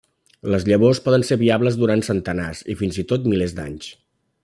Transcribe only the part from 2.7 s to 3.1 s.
i fins i